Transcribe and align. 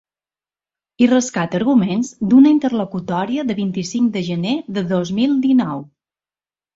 I 1.05 1.09
rescata 1.09 1.57
arguments 1.57 2.07
d’una 2.31 2.53
interlocutòria 2.53 3.45
del 3.49 3.57
vint-i-cinc 3.59 4.09
de 4.15 4.23
gener 4.31 4.55
de 4.79 4.85
dos 4.93 5.13
mil 5.19 5.37
dinou. 5.45 5.85